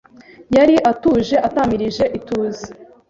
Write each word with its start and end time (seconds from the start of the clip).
Yari 0.55 0.75
atuje 0.91 1.35
atamirije 1.47 2.03
ituze… 2.17 2.65